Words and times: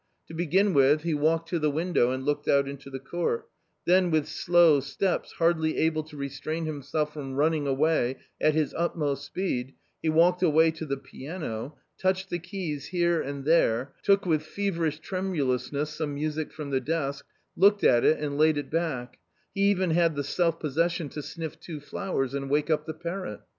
To 0.29 0.33
begin 0.33 0.73
with, 0.73 1.03
he 1.03 1.13
walked 1.13 1.47
to 1.49 1.59
the 1.59 1.69
window 1.69 2.09
and 2.09 2.25
looked 2.25 2.47
out 2.47 2.67
into 2.67 2.89
the 2.89 2.97
court 2.97 3.47
Then 3.85 4.09
with 4.09 4.27
slow 4.27 4.79
steps 4.79 5.33
hardly 5.33 5.77
able 5.77 6.01
to 6.05 6.17
restrain 6.17 6.65
himself 6.65 7.13
from 7.13 7.35
running 7.35 7.67
away 7.67 8.15
at 8.41 8.55
his 8.55 8.73
utmost 8.75 9.23
speed, 9.25 9.75
he 10.01 10.09
walked 10.09 10.41
away 10.41 10.71
to 10.71 10.87
the 10.87 10.97
piano, 10.97 11.77
touched 11.99 12.31
the 12.31 12.39
keys 12.39 12.87
here 12.87 13.21
and 13.21 13.45
there, 13.45 13.93
took 14.01 14.25
with 14.25 14.41
feverish 14.41 14.97
tremulousness 15.01 15.91
some 15.91 16.15
music 16.15 16.51
from 16.51 16.71
the 16.71 16.81
desk, 16.81 17.23
looked 17.55 17.83
at 17.83 18.03
it 18.03 18.17
and 18.19 18.39
laid 18.39 18.57
it 18.57 18.71
back: 18.71 19.19
he 19.53 19.61
even 19.69 19.91
had 19.91 20.15
the 20.15 20.23
self 20.23 20.59
possession 20.59 21.09
to 21.09 21.21
sniff 21.21 21.59
two 21.59 21.79
flowers 21.79 22.33
and 22.33 22.49
wake 22.49 22.71
up 22.71 22.87
the 22.87 22.93
parrot. 22.95 23.41